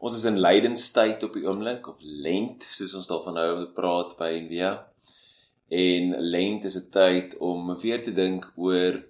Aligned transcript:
Ons 0.00 0.14
is 0.16 0.24
in 0.24 0.40
lydenstyd 0.40 1.20
op 1.26 1.34
die 1.36 1.44
oomblik 1.44 1.84
of 1.90 1.98
lent, 2.00 2.64
soos 2.72 2.94
ons 2.96 3.08
daarvan 3.10 3.36
hou 3.36 3.48
om 3.52 3.64
te 3.66 3.74
praat 3.76 4.14
by 4.16 4.30
Envia. 4.38 4.70
En 5.68 6.14
lent 6.32 6.64
is 6.64 6.78
'n 6.80 6.88
tyd 6.90 7.36
om 7.38 7.74
weer 7.82 8.00
te 8.02 8.12
dink 8.12 8.46
oor 8.56 9.02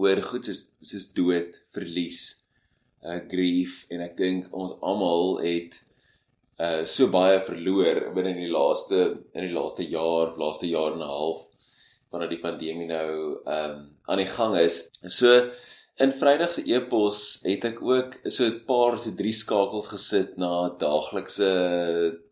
oor 0.00 0.22
goed 0.30 0.48
soos 0.48 0.62
soos 0.80 1.06
dood, 1.18 1.60
verlies, 1.76 2.22
uh 3.04 3.20
grief 3.28 3.84
en 3.90 4.00
ek 4.00 4.16
dink 4.16 4.48
ons 4.52 4.72
almal 4.80 5.38
het 5.44 5.76
uh 6.60 6.84
so 6.84 7.12
baie 7.12 7.38
verloor 7.50 8.00
binne 8.16 8.32
in 8.32 8.44
die 8.46 8.56
laaste 8.58 9.00
in 9.36 9.44
die 9.44 9.56
laaste 9.58 9.84
jaar, 9.84 10.32
laaste 10.40 10.66
jaar 10.66 10.92
en 10.96 11.04
'n 11.04 11.12
half 11.12 11.44
vandat 12.10 12.30
die 12.30 12.40
pandemie 12.40 12.88
nou 12.88 13.12
um, 13.44 13.78
aan 14.08 14.20
die 14.22 14.32
gang 14.32 14.56
is. 14.56 14.88
So 15.02 15.50
in 15.96 16.12
Vrydag 16.12 16.52
se 16.52 16.62
e-pos 16.68 17.20
het 17.46 17.64
ek 17.64 17.78
ook 17.80 18.18
so 18.28 18.44
'n 18.44 18.64
paar 18.68 18.98
so 19.00 19.10
drie 19.16 19.32
skakels 19.32 19.88
gesit 19.88 20.36
na 20.36 20.68
daaglikse 20.78 21.50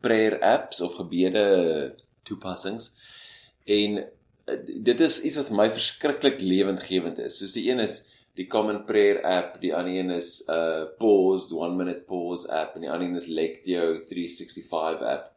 prayer 0.00 0.36
apps 0.40 0.80
of 0.80 0.98
gebede 1.00 1.96
toepassings. 2.22 2.92
En 3.64 3.98
uh, 3.98 4.58
dit 4.66 5.00
is 5.00 5.22
iets 5.22 5.36
wat 5.36 5.50
my 5.50 5.70
verskriklik 5.70 6.40
lewendgewend 6.40 7.18
is. 7.18 7.38
Soos 7.38 7.56
die 7.56 7.70
een 7.70 7.80
is 7.80 8.04
die 8.34 8.46
Common 8.46 8.84
Prayer 8.84 9.22
app, 9.22 9.60
die 9.60 9.74
ander 9.74 9.94
een 9.94 10.10
is 10.10 10.42
uh 10.48 10.84
Pause, 10.98 11.54
1 11.54 11.76
minute 11.76 12.02
pause 12.08 12.48
app 12.50 12.74
en 12.74 12.84
die 12.84 12.90
ander 12.90 13.08
een 13.08 13.16
is 13.16 13.30
Lectio 13.30 14.04
365 14.10 15.06
app. 15.08 15.30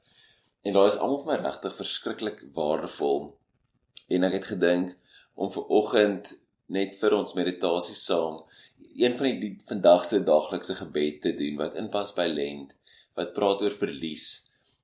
En 0.63 0.73
daai 0.73 0.87
is 0.87 0.97
almal 0.97 1.21
vir 1.23 1.31
my 1.31 1.39
regtig 1.45 1.75
verskriklik 1.77 2.43
waardevol. 2.53 3.37
En 4.09 4.23
ek 4.23 4.33
het 4.33 4.49
gedink 4.51 4.97
om 5.35 5.51
vir 5.53 5.71
oggend 5.79 6.33
net 6.73 6.95
vir 6.99 7.15
ons 7.17 7.35
meditasie 7.37 7.95
saam 7.95 8.41
een 8.97 9.13
van 9.17 9.29
die, 9.29 9.37
die 9.39 9.67
vandag 9.69 10.05
se 10.05 10.23
daaglikse 10.25 10.75
gebed 10.79 11.21
te 11.21 11.33
doen 11.37 11.57
wat 11.59 11.77
inpas 11.79 12.13
by 12.17 12.25
lent, 12.31 12.73
wat 13.17 13.33
praat 13.35 13.61
oor 13.61 13.75
verlies, 13.83 14.27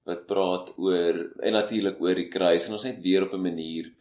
wat 0.08 0.26
praat 0.30 0.72
oor 0.78 1.20
en 1.42 1.58
natuurlik 1.58 2.02
oor 2.04 2.20
die 2.20 2.30
kruis 2.34 2.68
en 2.68 2.78
ons 2.78 2.86
net 2.88 3.02
weer 3.02 3.26
op 3.26 3.34
'n 3.34 3.48
manier 3.50 3.92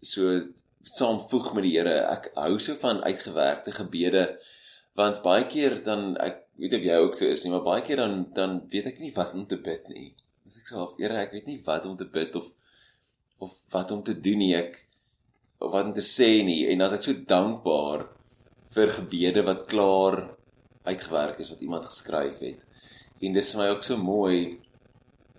so 0.00 0.40
saamvoeg 0.82 1.54
met 1.54 1.64
die 1.64 1.76
Here. 1.76 1.98
Ek 2.06 2.30
hou 2.34 2.58
so 2.58 2.74
van 2.74 3.02
uitgewerkte 3.02 3.72
gebede 3.72 4.38
want 4.94 5.22
baie 5.22 5.46
keer 5.46 5.82
dan 5.82 6.16
ek 6.16 6.46
weet 6.58 6.74
of 6.74 6.82
jy 6.82 6.96
ook 6.98 7.14
so 7.14 7.26
is 7.26 7.44
nie, 7.44 7.52
maar 7.52 7.62
baie 7.62 7.82
keer 7.82 7.96
dan 7.96 8.26
dan 8.34 8.60
weet 8.70 8.86
ek 8.86 8.98
nie 8.98 9.12
wat 9.14 9.34
om 9.34 9.46
te 9.46 9.56
bid 9.56 9.88
nie. 9.88 10.14
As 10.46 10.56
ek 10.56 10.66
so, 10.66 10.94
Here, 10.98 11.14
ek 11.14 11.32
weet 11.32 11.46
nie 11.46 11.60
wat 11.64 11.86
om 11.86 11.96
te 11.96 12.04
bid 12.04 12.34
of 12.36 12.50
of 13.38 13.54
wat 13.70 13.90
om 13.90 14.02
te 14.02 14.20
doen 14.20 14.38
nie. 14.38 14.54
Ek 14.54 14.74
of 14.74 14.87
wat 15.58 15.90
om 15.90 15.94
te 15.94 16.04
sê 16.06 16.30
nie 16.46 16.66
en 16.72 16.84
as 16.86 16.94
ek 16.96 17.04
so 17.06 17.26
dankbaar 17.28 18.06
vir 18.74 18.94
gebede 18.98 19.44
wat 19.46 19.66
klaar 19.70 20.20
uitgewerk 20.88 21.40
is 21.42 21.52
wat 21.52 21.62
iemand 21.64 21.88
geskryf 21.88 22.40
het. 22.44 22.60
En 23.22 23.34
dis 23.34 23.52
vir 23.52 23.62
my 23.62 23.68
ook 23.72 23.84
so 23.84 23.98
mooi 24.00 24.58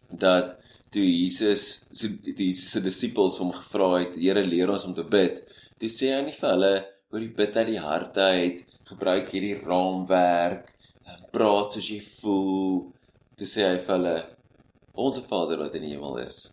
dat 0.09 0.58
toe 0.94 1.06
Jesus 1.06 1.86
so 1.94 2.09
toe 2.26 2.45
Jesus 2.50 2.72
se 2.73 2.81
disippels 2.84 3.38
hom 3.39 3.53
gevra 3.56 3.92
het, 4.00 4.17
Here 4.17 4.44
leer 4.44 4.72
ons 4.73 4.88
om 4.89 4.95
te 4.98 5.06
bid. 5.06 5.44
Toe 5.80 5.89
sê 5.94 6.11
hy 6.16 6.23
nie 6.26 6.36
vir 6.36 6.50
hulle 6.56 6.73
oor 7.09 7.23
die 7.23 7.33
bid 7.39 7.58
uit 7.58 7.70
die 7.72 7.81
harte 7.81 8.26
uit, 8.42 8.66
gebruik 8.89 9.31
hierdie 9.33 9.58
raamwerk, 9.61 10.73
praat 11.33 11.73
soos 11.73 11.89
jy 11.89 12.02
voel. 12.20 12.89
Toe 13.38 13.48
sê 13.48 13.66
hy 13.70 13.80
vir 13.80 13.95
hulle, 13.95 14.17
Onse 15.00 15.22
Vader 15.23 15.61
wat 15.61 15.78
in 15.78 15.86
die 15.86 15.94
hemel 15.94 16.17
is, 16.26 16.50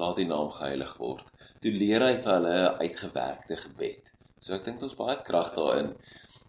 laat 0.00 0.16
U 0.22 0.24
naam 0.24 0.48
geheilig 0.54 0.94
word. 0.96 1.26
Toe 1.60 1.72
leer 1.72 2.04
hy 2.04 2.14
vir 2.22 2.32
hulle 2.32 2.54
'n 2.58 2.78
uitgewerkte 2.84 3.56
gebed. 3.56 4.12
So 4.40 4.54
ek 4.54 4.64
dink 4.64 4.82
ons 4.82 4.94
baie 4.94 5.16
krag 5.26 5.54
daarin. 5.56 5.94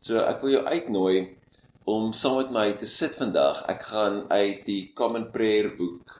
So 0.01 0.19
ek 0.19 0.41
wil 0.41 0.51
jou 0.51 0.63
uitnooi 0.65 1.35
om 1.87 2.11
saam 2.13 2.37
met 2.37 2.51
my 2.51 2.67
te 2.77 2.85
sit 2.85 3.15
vandag. 3.15 3.63
Ek 3.71 3.81
gaan 3.91 4.25
uit 4.29 4.65
die 4.67 4.91
Common 4.93 5.31
Prayer 5.31 5.69
boek 5.77 6.17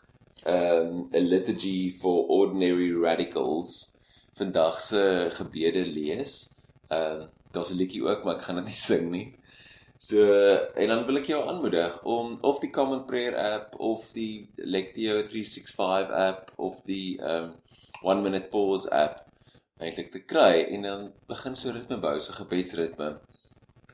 um 0.47 1.09
a 1.13 1.19
liturgy 1.19 1.91
for 1.91 2.25
ordinary 2.31 2.91
radicals 2.95 3.91
vandag 4.39 4.79
se 4.79 5.29
gebede 5.39 5.83
lees. 5.85 6.53
Um 6.89 7.27
daar's 7.51 7.71
'n 7.71 7.77
liedjie 7.77 8.03
ook, 8.03 8.23
maar 8.23 8.35
ek 8.35 8.41
gaan 8.41 8.55
dit 8.55 8.65
nie 8.65 8.81
sing 8.89 9.11
nie. 9.11 9.33
So 9.99 10.23
en 10.75 10.87
dan 10.87 11.05
wil 11.05 11.17
ek 11.17 11.27
jou 11.27 11.41
aanmoedig 11.49 12.03
om 12.05 12.37
of 12.41 12.59
die 12.59 12.71
Common 12.71 13.05
Prayer 13.05 13.35
app 13.35 13.79
of 13.79 14.05
die 14.13 14.47
Lectio 14.55 15.23
365 15.27 16.11
app 16.11 16.51
of 16.55 16.75
die 16.85 17.19
um 17.21 17.51
1 18.03 18.21
minute 18.23 18.49
pause 18.51 18.89
app 18.91 19.23
eintlik 19.79 20.11
te 20.11 20.21
kry 20.25 20.63
en 20.73 20.85
dan 20.87 21.07
begin 21.29 21.55
so 21.55 21.71
ritme 21.71 21.99
bou, 22.01 22.15
so 22.19 22.33
gebedsritme. 22.33 23.17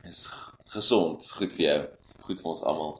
Is 0.08 0.26
gesond, 0.72 1.22
is 1.22 1.32
goed 1.36 1.52
vir 1.56 1.64
jou, 1.64 1.80
goed 2.28 2.40
vir 2.40 2.50
ons 2.52 2.64
almal. 2.68 2.96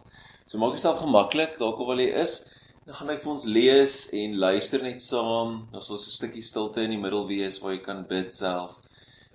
So 0.47 0.60
maak 0.60 0.76
jouself 0.76 1.00
gemaklik 1.00 1.59
dalk 1.60 1.81
of 1.81 1.88
waar 1.88 2.00
jy 2.00 2.12
is. 2.22 2.43
Dan 2.84 2.97
gaan 2.98 3.12
ek 3.14 3.22
vir 3.25 3.32
ons 3.32 3.47
lees 3.48 3.94
en 4.12 4.38
luister 4.43 4.82
net 4.84 5.00
saam. 5.03 5.62
Daar 5.72 5.84
sal 5.84 5.98
so 5.98 6.10
'n 6.12 6.16
stukkie 6.19 6.44
stilte 6.44 6.84
in 6.84 6.93
die 6.93 7.00
middel 7.00 7.26
wees 7.26 7.60
waar 7.60 7.72
jy 7.72 7.81
kan 7.81 8.04
bid 8.09 8.34
self. 8.37 8.76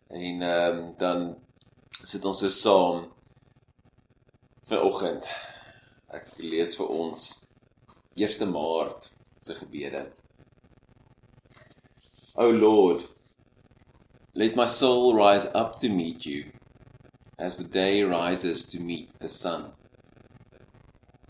En 0.09 0.41
ehm 0.41 0.78
um, 0.78 0.96
dan 0.97 1.35
sit 1.91 2.25
ons 2.25 2.40
so 2.40 2.50
saam 2.50 3.09
vir 4.69 4.85
oggend. 4.85 5.25
Ek 6.13 6.25
lees 6.38 6.75
vir 6.78 6.88
ons 6.88 7.29
1 8.16 8.52
Maart 8.52 9.12
se 9.41 9.56
gebede. 9.56 10.19
O 12.35 12.50
Lord, 12.50 13.03
let 14.35 14.56
my 14.56 14.66
soul 14.67 15.16
rise 15.16 15.45
up 15.53 15.79
to 15.79 15.90
meet 15.90 16.25
you 16.25 16.45
as 17.40 17.57
the 17.57 17.63
day 17.63 18.03
rises 18.03 18.66
to 18.66 18.79
meet 18.79 19.09
the 19.19 19.29
sun. 19.29 19.72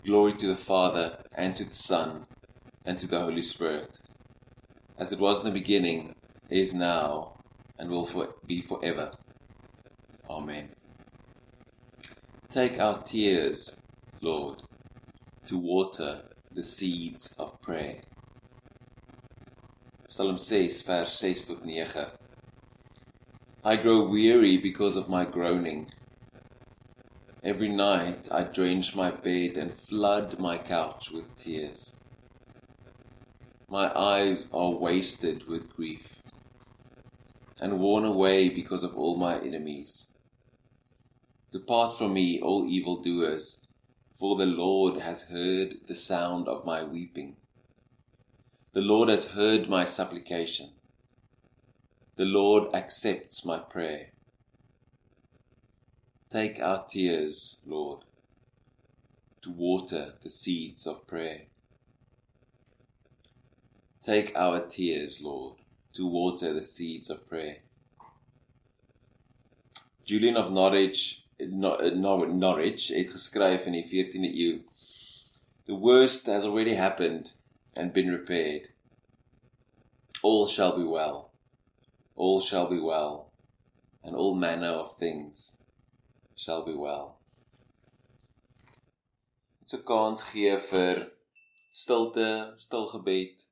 Glory 0.04 0.34
to 0.34 0.46
the 0.46 0.56
Father, 0.56 1.18
and 1.34 1.54
to 1.54 1.64
the 1.64 1.74
Son, 1.74 2.26
and 2.84 2.98
to 2.98 3.06
the 3.06 3.20
Holy 3.20 3.42
Spirit, 3.42 4.00
as 4.98 5.12
it 5.12 5.18
was 5.18 5.40
in 5.40 5.46
the 5.46 5.50
beginning, 5.52 6.14
is 6.48 6.74
now, 6.74 7.34
and 7.78 7.90
will 7.90 8.04
for, 8.06 8.34
be 8.46 8.60
forever. 8.60 9.12
Amen. 10.28 10.70
Take 12.50 12.78
our 12.80 13.02
tears, 13.02 13.76
Lord, 14.20 14.62
to 15.46 15.56
water 15.56 16.22
the 16.52 16.62
seeds 16.62 17.34
of 17.38 17.60
prayer. 17.60 18.00
Psalm 20.12 20.38
6, 20.38 20.82
vers 20.82 21.12
6 21.12 21.44
tot 21.44 21.64
9. 21.64 21.86
I 23.62 23.76
grow 23.76 24.08
weary 24.08 24.56
because 24.56 24.96
of 24.96 25.08
my 25.08 25.24
groaning. 25.24 25.92
Every 27.44 27.68
night 27.68 28.26
I 28.28 28.42
drench 28.42 28.96
my 28.96 29.12
bed 29.12 29.56
and 29.56 29.72
flood 29.72 30.40
my 30.40 30.58
couch 30.58 31.12
with 31.12 31.36
tears. 31.36 31.92
My 33.68 33.96
eyes 33.96 34.48
are 34.52 34.72
wasted 34.72 35.46
with 35.46 35.70
grief 35.76 36.18
and 37.60 37.78
worn 37.78 38.04
away 38.04 38.48
because 38.48 38.82
of 38.82 38.96
all 38.96 39.16
my 39.16 39.38
enemies. 39.38 40.08
Depart 41.52 41.96
from 41.96 42.14
me, 42.14 42.40
all 42.40 42.66
evildoers, 42.68 43.60
for 44.18 44.34
the 44.34 44.46
Lord 44.46 45.02
has 45.02 45.28
heard 45.28 45.76
the 45.86 45.94
sound 45.94 46.48
of 46.48 46.66
my 46.66 46.82
weeping. 46.82 47.36
The 48.72 48.80
Lord 48.80 49.08
has 49.08 49.30
heard 49.30 49.68
my 49.68 49.84
supplication. 49.84 50.70
The 52.14 52.24
Lord 52.24 52.72
accepts 52.72 53.44
my 53.44 53.58
prayer. 53.58 54.10
Take 56.30 56.60
our 56.60 56.86
tears, 56.86 57.56
Lord, 57.66 58.04
to 59.42 59.50
water 59.50 60.14
the 60.22 60.30
seeds 60.30 60.86
of 60.86 61.04
prayer. 61.08 61.46
Take 64.04 64.36
our 64.36 64.64
tears, 64.66 65.20
Lord, 65.20 65.56
to 65.94 66.06
water 66.06 66.54
the 66.54 66.62
seeds 66.62 67.10
of 67.10 67.28
prayer. 67.28 67.58
Julian 70.04 70.36
of 70.36 70.52
Norwich, 70.52 71.24
Norwich 71.40 72.88
het 72.88 73.10
geskryf 73.10 73.66
in 73.66 73.72
die 73.72 73.84
14de 73.88 74.30
eeu. 74.30 74.62
The 75.66 75.74
worst 75.74 76.26
has 76.26 76.44
already 76.44 76.74
happened 76.74 77.32
and 77.76 77.92
been 77.92 78.08
repaired. 78.08 78.68
All 80.22 80.46
shall 80.46 80.76
be 80.76 80.84
well. 80.84 81.32
All 82.16 82.40
shall 82.40 82.68
be 82.68 82.78
well. 82.78 83.32
And 84.02 84.16
all 84.16 84.34
manner 84.34 84.68
of 84.68 84.96
things 84.98 85.56
shall 86.36 86.64
be 86.64 86.74
well. 86.74 87.20
Dit 89.60 89.80
'n 89.80 89.86
kans 89.86 90.22
gee 90.28 90.56
vir 90.70 91.12
stilte, 91.72 92.28
stil 92.58 92.86
gebed 92.92 93.44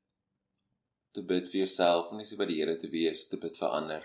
te 1.14 1.22
bid 1.22 1.46
vir 1.50 1.60
jouself 1.60 2.12
en 2.12 2.24
so 2.24 2.36
by 2.36 2.46
die 2.48 2.58
Here 2.60 2.76
te 2.80 2.88
wees 2.90 3.28
te 3.28 3.36
bid 3.36 3.56
vir 3.60 3.74
ander. 3.80 4.02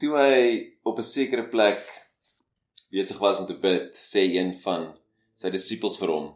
Toe 0.00 0.16
hy 0.16 0.36
op 0.88 0.98
'n 0.98 1.06
sekere 1.06 1.46
plek 1.54 1.84
besig 2.90 3.18
was 3.18 3.38
om 3.38 3.46
te 3.46 3.54
bid, 3.54 3.92
sê 3.94 4.22
een 4.26 4.54
van 4.64 4.94
sy 5.36 5.50
disippels 5.50 5.98
vir 6.00 6.10
hom 6.16 6.28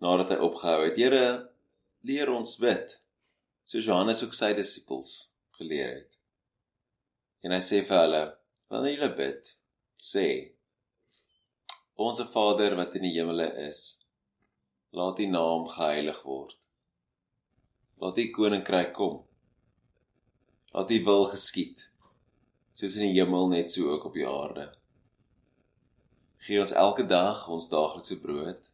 nadat 0.00 0.30
hy 0.30 0.38
opgehou 0.48 0.84
het: 0.84 0.96
"Here, 0.96 1.48
leer 2.02 2.30
ons 2.30 2.56
bid." 2.56 2.98
Soos 3.64 3.84
Johannes 3.84 4.22
ook 4.22 4.34
sy 4.34 4.52
disippels 4.54 5.30
geleer 5.58 5.94
het. 5.94 6.18
En 7.42 7.50
hy 7.50 7.60
sê 7.60 7.82
vir 7.86 7.98
hulle: 7.98 8.36
"Wanneer 8.68 8.98
julle 8.98 9.16
bid, 9.16 9.56
sê: 9.96 10.52
Onse 11.96 12.26
Vader 12.26 12.76
wat 12.76 12.94
in 12.94 13.02
die 13.02 13.14
hemele 13.16 13.46
is, 13.68 14.00
laat 14.92 15.18
U 15.18 15.26
naam 15.26 15.66
geheilig 15.66 16.22
word. 16.22 16.56
Laat 17.96 18.18
U 18.18 18.30
koninkryk 18.30 18.92
kom. 18.92 19.24
Laat 20.74 20.90
U 20.90 21.04
wil 21.04 21.24
geskied, 21.24 21.90
soos 22.76 22.96
in 22.98 23.08
die 23.08 23.16
hemel 23.16 23.48
net 23.48 23.72
so 23.72 23.88
ook 23.88 24.04
op 24.10 24.16
die 24.16 24.26
aarde. 24.28 24.68
Gee 26.44 26.60
ons 26.60 26.74
elke 26.76 27.06
dag 27.08 27.46
ons 27.48 27.70
daaglikse 27.72 28.18
brood 28.20 28.68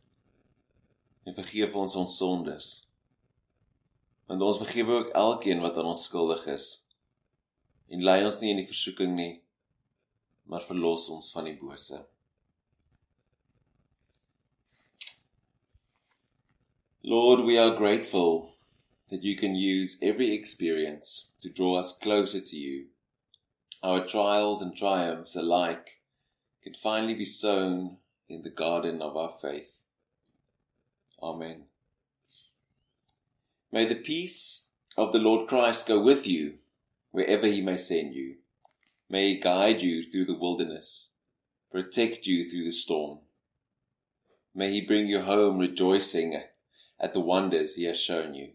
en 1.23 1.37
vergeef 1.37 1.75
ons 1.79 1.95
ons 1.97 2.17
sondes. 2.19 2.71
Want 4.27 4.43
ons 4.43 4.59
vergewe 4.59 4.99
ook 4.99 5.13
elkeen 5.19 5.63
wat 5.63 5.79
aan 5.79 5.93
ons 5.93 6.05
skuldig 6.09 6.47
is. 6.51 6.67
En 7.93 8.03
lei 8.03 8.23
ons 8.27 8.41
nie 8.43 8.51
in 8.51 8.63
die 8.63 8.69
versoeking 8.69 9.15
nie, 9.15 9.35
maar 10.51 10.65
verlos 10.67 11.07
ons 11.13 11.31
van 11.37 11.47
die 11.47 11.59
bose. 11.61 12.01
Lord, 17.03 17.45
we 17.47 17.59
are 17.59 17.77
grateful 17.77 18.55
that 19.11 19.23
you 19.23 19.37
can 19.37 19.55
use 19.55 19.99
every 20.01 20.33
experience 20.33 21.33
to 21.43 21.49
draw 21.49 21.79
us 21.79 21.97
closer 21.99 22.41
to 22.41 22.57
you. 22.57 22.92
Our 23.83 24.07
trials 24.07 24.63
and 24.63 24.77
triumphs 24.77 25.35
alike 25.35 26.01
can 26.63 26.75
finally 26.75 27.15
be 27.15 27.25
sown 27.25 27.97
in 28.29 28.43
the 28.43 28.51
garden 28.51 29.03
of 29.03 29.17
our 29.17 29.35
faith. 29.43 29.73
Amen. 31.21 31.65
May 33.73 33.85
the 33.85 33.97
peace 33.97 34.69
of 34.97 35.13
the 35.13 35.19
Lord 35.19 35.49
Christ 35.49 35.89
go 35.89 36.01
with 36.01 36.29
you 36.29 36.59
wherever 37.11 37.49
he 37.49 37.61
may 37.61 37.77
send 37.77 38.15
you. 38.15 38.37
May 39.11 39.31
he 39.35 39.41
guide 39.41 39.83
you 39.83 40.09
through 40.09 40.27
the 40.27 40.39
wilderness, 40.39 41.09
protect 41.71 42.27
you 42.27 42.49
through 42.49 42.65
the 42.65 42.73
storm. 42.73 43.19
May 44.55 44.71
he 44.71 44.81
bring 44.81 45.09
you 45.09 45.23
home 45.23 45.59
rejoicing 45.59 46.41
at 47.01 47.13
the 47.15 47.21
wonders 47.21 47.75
he 47.75 47.85
has 47.85 47.99
shown 47.99 48.35
you. 48.35 48.53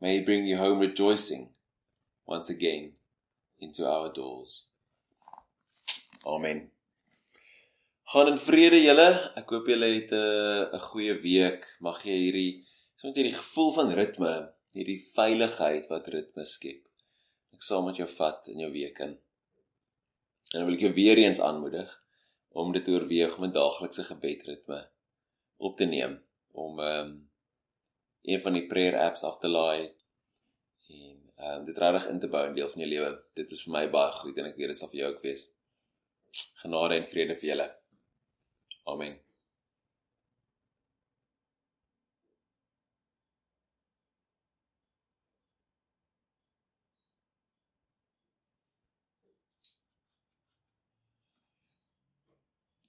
May 0.00 0.18
he 0.18 0.24
bring 0.24 0.46
you 0.46 0.56
home 0.56 0.80
rejoicing 0.80 1.50
once 2.26 2.50
again 2.50 2.94
into 3.60 3.86
our 3.86 4.12
doors. 4.12 4.66
Amen. 6.26 6.70
Gaan 8.02 8.32
in 8.32 8.38
vrede 8.38 8.80
julle. 8.82 9.08
Ek 9.38 9.52
hoop 9.54 9.68
julle 9.70 9.88
het 9.94 10.12
'n 10.12 10.18
uh, 10.18 10.74
'n 10.74 10.84
goeie 10.90 11.16
week. 11.22 11.64
Mag 11.80 12.02
jy 12.04 12.16
hierdie 12.26 12.66
soms 13.00 13.16
hierdie 13.16 13.36
gevoel 13.36 13.72
van 13.72 13.92
ritme, 13.96 14.32
hierdie 14.76 15.00
veiligheid 15.14 15.86
wat 15.88 16.08
ritme 16.08 16.44
skep. 16.44 16.82
Ek 17.54 17.62
saam 17.62 17.84
met 17.84 17.96
jou 17.96 18.08
vat 18.08 18.48
in 18.48 18.58
jou 18.64 18.70
week 18.72 18.98
in. 18.98 19.14
En 20.52 20.58
dan 20.58 20.66
wil 20.66 20.74
ek 20.74 20.86
jou 20.88 20.94
weer 20.94 21.18
eens 21.22 21.40
aanmoedig 21.40 21.90
om 22.50 22.72
dit 22.72 22.88
oorweeg 22.88 23.36
om 23.38 23.44
'n 23.44 23.52
daaglikse 23.52 24.04
gebedritme 24.04 24.80
op 25.56 25.76
te 25.76 25.84
neem 25.84 26.22
om 26.52 26.80
ehm 26.80 27.06
um, 27.06 27.30
een 28.22 28.42
van 28.42 28.52
die 28.52 28.66
prayer 28.66 28.98
apps 28.98 29.22
af 29.22 29.38
te 29.38 29.48
laai 29.48 29.94
ehm 31.40 31.60
um, 31.60 31.64
dit 31.64 31.78
regtig 31.82 32.08
in 32.12 32.20
te 32.20 32.28
bou 32.28 32.42
in 32.48 32.54
deel 32.58 32.68
van 32.72 32.82
jou 32.84 32.90
lewe. 32.90 33.10
Dit 33.40 33.56
is 33.56 33.64
vir 33.66 33.76
my 33.78 33.86
baie 33.96 34.12
goed 34.20 34.38
en 34.38 34.50
ek 34.50 34.60
weet 34.60 34.74
dit 34.74 34.82
sal 34.82 34.92
vir 34.92 35.02
jou 35.02 35.10
ook 35.14 35.24
wees. 35.24 35.48
Genade 36.62 37.00
en 37.00 37.10
vrede 37.14 37.36
vir 37.40 37.52
julle. 37.54 37.68
Amen. 38.92 39.18